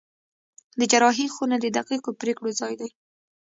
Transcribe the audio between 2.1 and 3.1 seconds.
پرېکړو ځای دی.